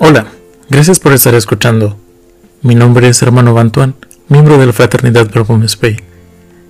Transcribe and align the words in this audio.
Hola, 0.00 0.26
gracias 0.68 0.98
por 0.98 1.12
estar 1.12 1.34
escuchando. 1.36 1.96
Mi 2.62 2.74
nombre 2.74 3.06
es 3.08 3.22
Hermano 3.22 3.54
Bantuan, 3.54 3.94
miembro 4.28 4.58
de 4.58 4.66
la 4.66 4.72
Fraternidad 4.72 5.30
Verbo 5.32 5.56
Spey, 5.68 5.98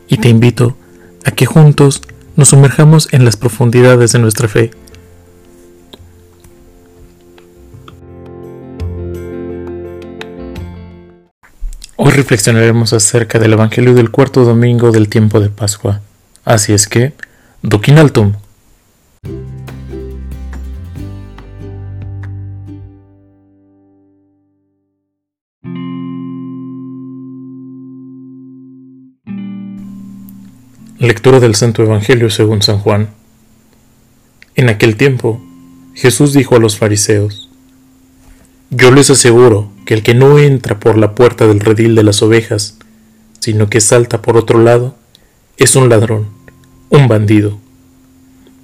y 0.09 0.19
te 0.19 0.29
invito 0.29 0.77
a 1.25 1.31
que 1.31 1.47
juntos 1.47 2.03
nos 2.37 2.49
sumerjamos 2.49 3.09
en 3.13 3.25
las 3.25 3.39
profundidades 3.39 4.13
de 4.13 4.19
nuestra 4.19 4.47
fe. 4.47 4.73
Hoy 11.97 12.13
reflexionaremos 12.13 12.93
acerca 12.93 13.39
del 13.39 13.55
Evangelio 13.55 13.95
del 13.95 14.11
cuarto 14.11 14.45
domingo 14.45 14.91
del 14.91 15.09
tiempo 15.09 15.41
de 15.41 15.49
Pascua. 15.49 16.03
Así 16.45 16.75
es 16.75 16.87
que, 16.87 17.15
Doquinaltum. 17.63 18.35
Lectura 31.07 31.39
del 31.39 31.55
Santo 31.55 31.83
Evangelio 31.83 32.31
según 32.31 32.63
San 32.63 32.79
Juan. 32.79 33.11
En 34.55 34.71
aquel 34.71 34.97
tiempo, 34.97 35.39
Jesús 35.93 36.33
dijo 36.33 36.57
a 36.57 36.59
los 36.59 36.79
fariseos, 36.79 37.51
Yo 38.71 38.91
les 38.91 39.11
aseguro 39.11 39.71
que 39.85 39.93
el 39.93 40.03
que 40.03 40.15
no 40.15 40.39
entra 40.39 40.81
por 40.81 40.97
la 40.97 41.15
puerta 41.15 41.47
del 41.47 41.61
redil 41.61 41.95
de 41.95 42.05
las 42.05 42.23
ovejas, 42.23 42.79
sino 43.39 43.69
que 43.69 43.83
salta 43.83 44.23
por 44.23 44.39
otro 44.39 44.59
lado, 44.63 44.97
es 45.59 45.77
un 45.77 45.91
ladrón, 45.91 46.29
un 46.89 47.07
bandido. 47.07 47.59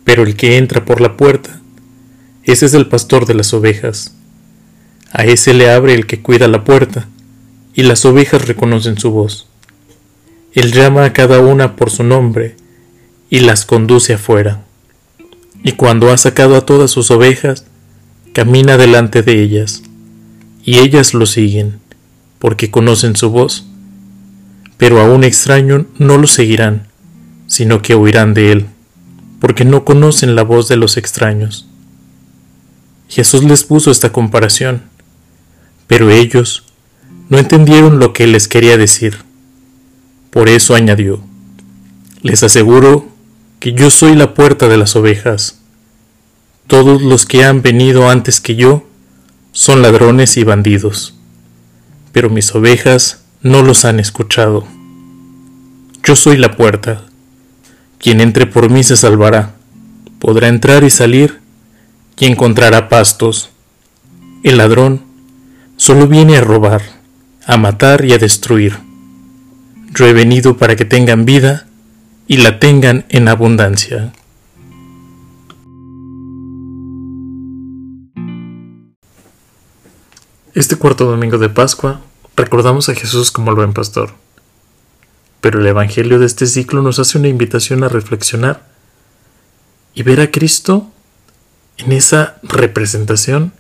Pero 0.05 0.23
el 0.23 0.35
que 0.35 0.57
entra 0.57 0.87
por 0.87 1.03
la 1.03 1.19
puerta, 1.19 1.61
ese 2.45 2.65
es 2.65 2.73
el 2.73 2.89
pastor 2.89 3.27
de 3.27 3.35
las 3.35 3.53
ovejas. 3.53 4.15
A 5.13 5.25
ese 5.25 5.53
le 5.53 5.71
abre 5.71 5.93
el 5.93 6.07
que 6.07 6.23
cuida 6.23 6.49
la 6.49 6.65
puerta, 6.65 7.07
y 7.75 7.83
las 7.83 8.07
ovejas 8.07 8.49
reconocen 8.49 8.97
su 8.97 9.11
voz. 9.11 9.50
Él 10.53 10.73
llama 10.73 11.05
a 11.05 11.13
cada 11.13 11.41
una 11.41 11.77
por 11.77 11.91
su 11.91 12.03
nombre 12.03 12.57
y 13.29 13.41
las 13.41 13.65
conduce 13.65 14.15
afuera. 14.15 14.63
Y 15.63 15.73
cuando 15.73 16.11
ha 16.11 16.17
sacado 16.17 16.57
a 16.57 16.67
todas 16.67 16.91
sus 16.91 17.11
ovejas, 17.11 17.67
camina 18.33 18.77
delante 18.77 19.23
de 19.23 19.43
ellas, 19.43 19.83
y 20.65 20.79
ellas 20.79 21.15
lo 21.15 21.27
siguen, 21.27 21.79
porque 22.39 22.71
conocen 22.71 23.17
su 23.17 23.31
voz. 23.31 23.67
Pero 24.77 25.01
a 25.01 25.05
un 25.05 25.25
extraño 25.25 25.87
no 25.99 26.19
lo 26.19 26.27
seguirán, 26.27 26.89
sino 27.47 27.83
que 27.83 27.95
huirán 27.95 28.35
de 28.35 28.53
él, 28.53 28.67
porque 29.41 29.65
no 29.65 29.85
conocen 29.85 30.35
la 30.35 30.43
voz 30.43 30.69
de 30.69 30.77
los 30.77 30.97
extraños. 30.97 31.69
Jesús 33.09 33.45
les 33.45 33.65
puso 33.65 33.91
esta 33.91 34.11
comparación, 34.11 34.83
pero 35.87 36.11
ellos 36.11 36.65
no 37.29 37.39
entendieron 37.39 37.99
lo 37.99 38.13
que 38.13 38.27
les 38.27 38.49
quería 38.49 38.77
decir. 38.77 39.30
Por 40.31 40.49
eso 40.49 40.75
añadió, 40.75 41.21
les 42.23 42.43
aseguro 42.43 43.09
que 43.59 43.73
yo 43.73 43.91
soy 43.91 44.15
la 44.15 44.33
puerta 44.35 44.69
de 44.69 44.77
las 44.77 44.95
ovejas. 44.95 45.59
Todos 46.67 47.03
los 47.03 47.27
que 47.27 47.45
han 47.45 47.63
venido 47.63 48.09
antes 48.09 48.41
que 48.41 48.55
yo 48.55 48.85
son 49.53 49.83
ladrones 49.83 50.37
y 50.37 50.45
bandidos, 50.45 51.15
pero 52.13 52.31
mis 52.31 52.55
ovejas 52.55 53.25
no 53.43 53.63
los 53.63 53.85
han 53.85 53.99
escuchado. 53.99 54.67
Yo 56.05 56.15
soy 56.15 56.37
la 56.37 56.53
puerta. 56.53 57.03
Quien 57.99 58.21
entre 58.21 58.47
por 58.47 58.71
mí 58.71 58.83
se 58.83 58.97
salvará, 58.97 59.55
podrá 60.19 60.49
entrar 60.49 60.85
y 60.85 60.91
salir 60.91 61.41
y 62.19 62.27
encontrará 62.27 62.89
pastos. 62.89 63.51
El 64.43 64.59
ladrón 64.59 65.03
solo 65.77 66.07
viene 66.07 66.37
a 66.37 66.41
robar, 66.41 66.83
a 67.45 67.57
matar 67.57 68.05
y 68.05 68.13
a 68.13 68.19
destruir. 68.19 68.90
Yo 69.93 70.07
he 70.07 70.13
venido 70.13 70.57
para 70.57 70.77
que 70.77 70.85
tengan 70.85 71.25
vida 71.25 71.67
y 72.29 72.37
la 72.37 72.61
tengan 72.61 73.07
en 73.09 73.27
abundancia. 73.27 74.13
Este 80.55 80.77
cuarto 80.77 81.07
domingo 81.07 81.39
de 81.39 81.49
Pascua 81.49 82.01
recordamos 82.37 82.89
a 82.89 82.95
Jesús 82.95 83.33
como 83.33 83.51
el 83.51 83.57
buen 83.57 83.73
pastor. 83.73 84.13
Pero 85.41 85.61
el 85.61 85.67
Evangelio 85.67 86.21
de 86.21 86.27
este 86.27 86.47
ciclo 86.47 86.83
nos 86.83 87.01
hace 87.01 87.19
una 87.19 87.29
invitación 87.29 87.83
a 87.83 87.89
reflexionar 87.89 88.69
y 89.95 90.05
ver 90.05 90.21
a 90.21 90.31
Cristo 90.31 90.89
en 91.79 91.91
esa 91.91 92.37
representación 92.45 93.53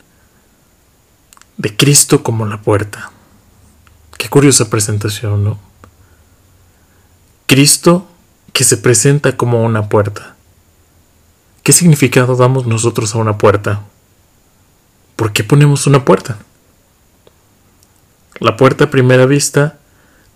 de 1.57 1.77
Cristo 1.77 2.23
como 2.23 2.47
la 2.47 2.63
puerta. 2.63 3.11
Qué 4.17 4.29
curiosa 4.29 4.71
presentación, 4.71 5.43
¿no? 5.43 5.70
Cristo 7.51 8.07
que 8.53 8.63
se 8.63 8.77
presenta 8.77 9.37
como 9.37 9.65
una 9.65 9.89
puerta. 9.89 10.37
¿Qué 11.65 11.73
significado 11.73 12.37
damos 12.37 12.65
nosotros 12.69 13.13
a 13.13 13.19
una 13.19 13.39
puerta? 13.39 13.81
¿Por 15.17 15.33
qué 15.33 15.43
ponemos 15.43 15.89
una 15.89 16.05
puerta? 16.05 16.39
La 18.39 18.57
puerta 18.57 18.85
a 18.85 18.91
primera 18.91 19.27
vista 19.27 19.81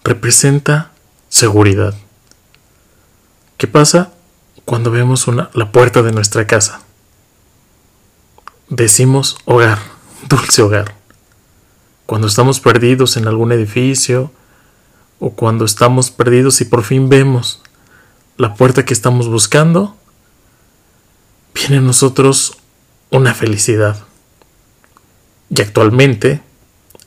representa 0.03 0.91
seguridad. 1.29 1.95
¿Qué 3.59 3.69
pasa 3.69 4.13
cuando 4.65 4.91
vemos 4.91 5.25
la 5.29 5.71
puerta 5.71 6.03
de 6.03 6.11
nuestra 6.11 6.49
casa? 6.49 6.83
Decimos 8.71 9.37
hogar, 9.45 9.79
dulce 10.29 10.63
hogar. 10.63 10.97
Cuando 12.07 12.27
estamos 12.27 12.59
perdidos 12.59 13.17
en 13.17 13.29
algún 13.29 13.53
edificio, 13.53 14.33
o 15.25 15.31
cuando 15.31 15.65
estamos 15.65 16.11
perdidos 16.11 16.61
y 16.61 16.67
por 16.67 16.85
fin 16.85 17.09
vemos 17.09 17.63
la 18.37 18.53
puerta 18.57 18.85
que 18.85 18.93
estamos 18.93 19.27
buscando, 19.27 19.97
viene 21.55 21.79
a 21.79 21.81
nosotros 21.81 22.59
una 23.11 23.33
felicidad. 23.33 23.97
Y 25.49 25.63
actualmente, 25.63 26.43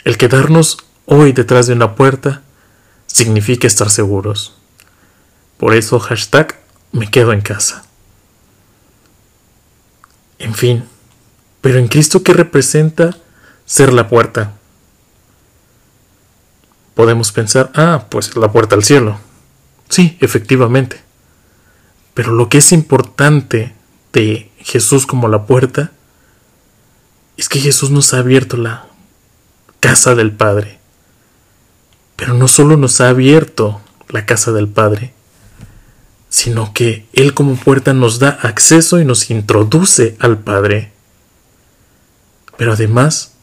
el 0.03 0.17
quedarnos 0.17 0.79
hoy 1.05 1.31
detrás 1.31 1.67
de 1.67 1.73
una 1.73 1.93
puerta 1.93 2.41
significa 3.05 3.67
estar 3.67 3.91
seguros. 3.91 4.55
Por 5.57 5.75
eso 5.75 5.99
hashtag 5.99 6.59
me 6.91 7.11
quedo 7.11 7.33
en 7.33 7.41
casa. 7.41 7.85
En 10.39 10.55
fin, 10.55 10.85
pero 11.61 11.77
en 11.77 11.87
Cristo 11.87 12.23
¿qué 12.23 12.33
representa 12.33 13.15
ser 13.67 13.93
la 13.93 14.09
puerta? 14.09 14.56
Podemos 16.97 17.31
pensar, 17.31 17.71
ah, 17.75 18.07
pues 18.09 18.35
la 18.35 18.51
puerta 18.51 18.75
al 18.75 18.83
cielo. 18.83 19.19
Sí, 19.87 20.17
efectivamente. 20.19 20.99
Pero 22.15 22.31
lo 22.31 22.49
que 22.49 22.57
es 22.57 22.71
importante 22.71 23.75
de 24.13 24.49
Jesús 24.57 25.05
como 25.05 25.27
la 25.27 25.45
puerta 25.45 25.91
es 27.37 27.49
que 27.49 27.59
Jesús 27.59 27.91
nos 27.91 28.15
ha 28.15 28.17
abierto 28.17 28.57
la 28.57 28.87
casa 29.79 30.15
del 30.15 30.31
Padre. 30.31 30.79
Pero 32.15 32.33
no 32.33 32.47
solo 32.47 32.77
nos 32.77 32.99
ha 32.99 33.09
abierto 33.09 33.79
la 34.09 34.25
casa 34.25 34.51
del 34.51 34.67
Padre, 34.67 35.13
sino 36.29 36.73
que 36.73 37.05
Él 37.13 37.35
como 37.35 37.57
puerta 37.57 37.93
nos 37.93 38.17
da 38.17 38.29
acceso 38.41 38.99
y 38.99 39.05
nos 39.05 39.29
introduce 39.29 40.17
al 40.19 40.39
Padre. 40.39 40.93
Pero 42.57 42.73
además, 42.73 43.35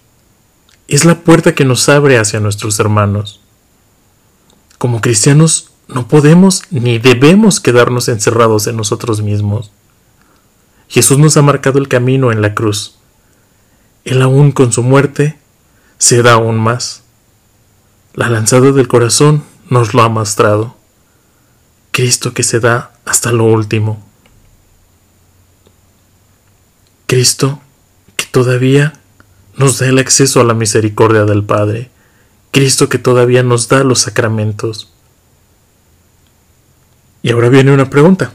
es 0.89 1.05
la 1.05 1.21
puerta 1.21 1.55
que 1.55 1.65
nos 1.65 1.89
abre 1.89 2.19
hacia 2.19 2.41
nuestros 2.41 2.81
hermanos. 2.81 3.43
Como 4.85 5.01
cristianos 5.01 5.71
no 5.89 6.09
podemos 6.09 6.65
ni 6.71 6.99
debemos 6.99 7.59
quedarnos 7.59 8.11
encerrados 8.11 8.67
en 8.67 8.77
nosotros 8.77 9.23
mismos. 9.23 9.71
Jesús 10.89 11.17
nos 11.17 11.39
ha 11.39 11.43
marcado 11.43 11.79
el 11.79 11.89
camino 11.89 12.33
en 12.33 12.43
la 12.43 12.55
cruz. 12.55 12.99
Él 14.05 14.21
aún 14.21 14.53
con 14.53 14.73
su 14.73 14.83
muerte 14.83 15.39
se 15.97 16.23
da 16.23 16.35
aún 16.35 16.59
más. 16.59 17.03
La 18.13 18.29
lanzada 18.29 18.73
del 18.73 18.87
corazón 18.87 19.43
nos 19.71 19.95
lo 19.95 20.03
ha 20.03 20.11
mostrado. 20.11 20.77
Cristo 21.91 22.35
que 22.35 22.43
se 22.43 22.61
da 22.61 22.93
hasta 23.07 23.33
lo 23.33 23.45
último. 23.45 24.05
Cristo 27.07 27.59
que 28.17 28.27
todavía 28.27 28.93
nos 29.57 29.79
da 29.79 29.87
el 29.87 29.99
acceso 29.99 30.43
a 30.43 30.45
la 30.45 30.53
misericordia 30.53 31.25
del 31.25 31.43
Padre. 31.43 31.94
Cristo 32.55 32.89
que 32.89 32.99
todavía 32.99 33.43
nos 33.43 33.69
da 33.69 33.83
los 33.83 33.99
sacramentos. 33.99 34.93
Y 37.21 37.33
ahora 37.33 37.49
viene 37.49 37.73
una 37.73 37.91
pregunta. 37.91 38.33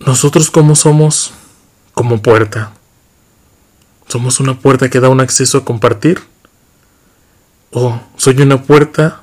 ¿Nosotros 0.00 0.50
cómo 0.50 0.74
somos 0.74 1.32
como 1.94 2.20
puerta? 2.20 2.72
¿Somos 4.08 4.40
una 4.40 4.58
puerta 4.58 4.90
que 4.90 4.98
da 4.98 5.08
un 5.08 5.20
acceso 5.20 5.58
a 5.58 5.64
compartir? 5.64 6.24
¿O 7.70 8.00
soy 8.16 8.42
una 8.42 8.64
puerta 8.64 9.22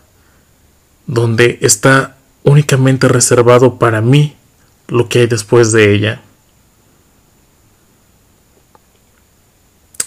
donde 1.06 1.58
está 1.62 2.16
únicamente 2.44 3.10
reservado 3.10 3.78
para 3.78 4.00
mí 4.00 4.38
lo 4.88 5.10
que 5.10 5.20
hay 5.20 5.28
después 5.28 5.74
de 5.74 5.94
ella? 5.94 6.22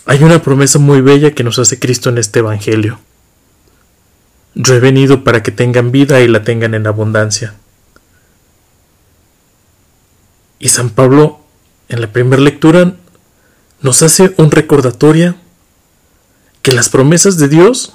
Hay 0.06 0.22
una 0.22 0.40
promesa 0.40 0.78
muy 0.78 1.00
bella 1.00 1.32
que 1.32 1.42
nos 1.42 1.58
hace 1.58 1.80
Cristo 1.80 2.10
en 2.10 2.18
este 2.18 2.38
Evangelio. 2.38 3.00
Yo 4.54 4.74
he 4.74 4.80
venido 4.80 5.24
para 5.24 5.42
que 5.42 5.50
tengan 5.50 5.90
vida 5.90 6.20
y 6.20 6.28
la 6.28 6.44
tengan 6.44 6.74
en 6.74 6.86
abundancia. 6.86 7.54
Y 10.60 10.68
San 10.68 10.90
Pablo, 10.90 11.40
en 11.88 12.00
la 12.00 12.12
primera 12.12 12.40
lectura, 12.40 12.94
nos 13.82 14.02
hace 14.02 14.32
un 14.38 14.52
recordatorio 14.52 15.34
que 16.62 16.72
las 16.72 16.88
promesas 16.88 17.36
de 17.36 17.48
Dios 17.48 17.92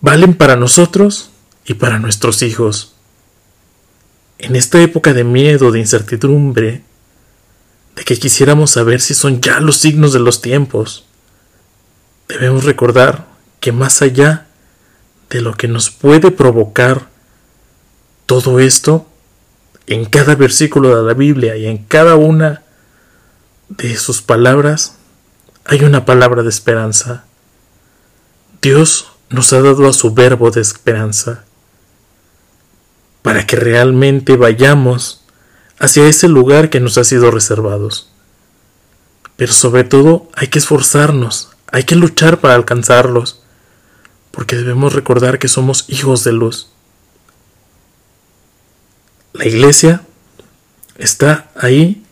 valen 0.00 0.34
para 0.34 0.56
nosotros 0.56 1.30
y 1.64 1.74
para 1.74 2.00
nuestros 2.00 2.42
hijos. 2.42 2.94
En 4.38 4.56
esta 4.56 4.82
época 4.82 5.12
de 5.14 5.24
miedo, 5.24 5.70
de 5.70 5.78
incertidumbre, 5.78 6.82
de 7.98 8.04
que 8.04 8.16
quisiéramos 8.16 8.70
saber 8.70 9.00
si 9.00 9.12
son 9.12 9.40
ya 9.40 9.58
los 9.58 9.78
signos 9.78 10.12
de 10.12 10.20
los 10.20 10.40
tiempos, 10.40 11.04
debemos 12.28 12.62
recordar 12.62 13.26
que 13.58 13.72
más 13.72 14.02
allá 14.02 14.46
de 15.30 15.40
lo 15.40 15.54
que 15.54 15.66
nos 15.66 15.90
puede 15.90 16.30
provocar 16.30 17.08
todo 18.24 18.60
esto, 18.60 19.08
en 19.88 20.04
cada 20.04 20.36
versículo 20.36 20.96
de 20.96 21.02
la 21.02 21.14
Biblia 21.14 21.56
y 21.56 21.66
en 21.66 21.78
cada 21.78 22.14
una 22.14 22.62
de 23.68 23.96
sus 23.96 24.22
palabras 24.22 24.94
hay 25.64 25.82
una 25.82 26.04
palabra 26.04 26.44
de 26.44 26.50
esperanza. 26.50 27.24
Dios 28.62 29.08
nos 29.28 29.52
ha 29.52 29.60
dado 29.60 29.88
a 29.88 29.92
su 29.92 30.14
verbo 30.14 30.52
de 30.52 30.60
esperanza 30.60 31.44
para 33.22 33.44
que 33.44 33.56
realmente 33.56 34.36
vayamos 34.36 35.24
hacia 35.78 36.06
ese 36.06 36.28
lugar 36.28 36.70
que 36.70 36.80
nos 36.80 36.98
ha 36.98 37.04
sido 37.04 37.30
reservados. 37.30 38.10
Pero 39.36 39.52
sobre 39.52 39.84
todo 39.84 40.28
hay 40.34 40.48
que 40.48 40.58
esforzarnos, 40.58 41.50
hay 41.70 41.84
que 41.84 41.94
luchar 41.94 42.40
para 42.40 42.54
alcanzarlos, 42.54 43.42
porque 44.30 44.56
debemos 44.56 44.92
recordar 44.92 45.38
que 45.38 45.48
somos 45.48 45.84
hijos 45.88 46.24
de 46.24 46.32
luz. 46.32 46.70
La 49.32 49.46
iglesia 49.46 50.02
está 50.96 51.50
ahí 51.54 52.04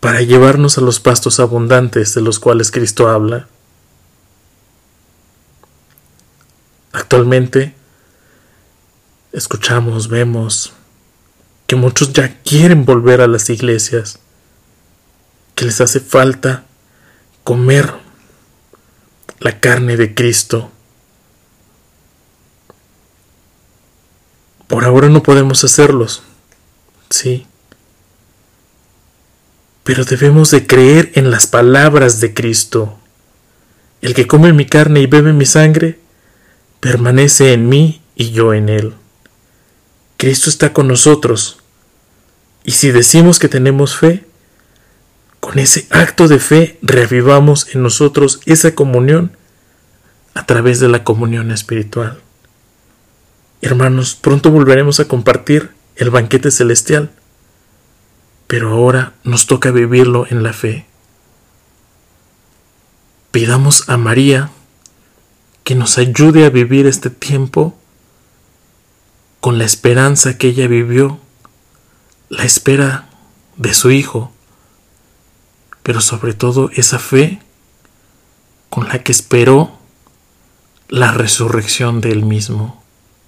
para 0.00 0.22
llevarnos 0.22 0.78
a 0.78 0.80
los 0.80 1.00
pastos 1.00 1.40
abundantes 1.40 2.14
de 2.14 2.20
los 2.20 2.38
cuales 2.38 2.70
Cristo 2.70 3.08
habla. 3.08 3.48
Actualmente 6.92 7.74
escuchamos, 9.32 10.08
vemos 10.08 10.72
que 11.68 11.76
muchos 11.76 12.14
ya 12.14 12.40
quieren 12.42 12.86
volver 12.86 13.20
a 13.20 13.26
las 13.26 13.50
iglesias, 13.50 14.20
que 15.54 15.66
les 15.66 15.82
hace 15.82 16.00
falta 16.00 16.64
comer 17.44 17.92
la 19.38 19.60
carne 19.60 19.98
de 19.98 20.14
Cristo. 20.14 20.72
Por 24.66 24.86
ahora 24.86 25.10
no 25.10 25.22
podemos 25.22 25.62
hacerlos, 25.62 26.22
sí, 27.10 27.46
pero 29.84 30.06
debemos 30.06 30.50
de 30.50 30.66
creer 30.66 31.12
en 31.16 31.30
las 31.30 31.46
palabras 31.46 32.18
de 32.20 32.32
Cristo. 32.32 32.98
El 34.00 34.14
que 34.14 34.26
come 34.26 34.54
mi 34.54 34.64
carne 34.64 35.00
y 35.00 35.06
bebe 35.06 35.34
mi 35.34 35.44
sangre, 35.44 36.00
permanece 36.80 37.52
en 37.52 37.68
mí 37.68 38.00
y 38.16 38.30
yo 38.30 38.54
en 38.54 38.70
él. 38.70 38.94
Cristo 40.18 40.50
está 40.50 40.72
con 40.72 40.88
nosotros. 40.88 41.60
Y 42.64 42.72
si 42.72 42.90
decimos 42.90 43.38
que 43.38 43.48
tenemos 43.48 43.96
fe, 43.96 44.26
con 45.38 45.60
ese 45.60 45.86
acto 45.90 46.26
de 46.26 46.40
fe 46.40 46.76
reavivamos 46.82 47.72
en 47.72 47.84
nosotros 47.84 48.40
esa 48.44 48.74
comunión 48.74 49.36
a 50.34 50.44
través 50.44 50.80
de 50.80 50.88
la 50.88 51.04
comunión 51.04 51.52
espiritual. 51.52 52.20
Hermanos, 53.62 54.16
pronto 54.16 54.50
volveremos 54.50 54.98
a 54.98 55.06
compartir 55.06 55.70
el 55.94 56.10
banquete 56.10 56.50
celestial, 56.50 57.12
pero 58.48 58.70
ahora 58.70 59.14
nos 59.22 59.46
toca 59.46 59.70
vivirlo 59.70 60.26
en 60.28 60.42
la 60.42 60.52
fe. 60.52 60.86
Pidamos 63.30 63.88
a 63.88 63.96
María 63.96 64.50
que 65.62 65.76
nos 65.76 65.96
ayude 65.96 66.44
a 66.44 66.50
vivir 66.50 66.88
este 66.88 67.08
tiempo 67.08 67.77
con 69.40 69.58
la 69.58 69.64
esperanza 69.64 70.36
que 70.36 70.48
ella 70.48 70.66
vivió, 70.66 71.18
la 72.28 72.44
espera 72.44 73.08
de 73.56 73.74
su 73.74 73.90
hijo, 73.90 74.32
pero 75.82 76.00
sobre 76.00 76.34
todo 76.34 76.70
esa 76.74 76.98
fe 76.98 77.40
con 78.68 78.88
la 78.88 79.02
que 79.02 79.12
esperó 79.12 79.78
la 80.88 81.12
resurrección 81.12 82.00
de 82.00 82.12
él 82.12 82.24
mismo. 82.24 82.77